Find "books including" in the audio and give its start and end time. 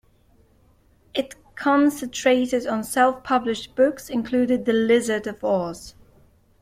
3.75-4.63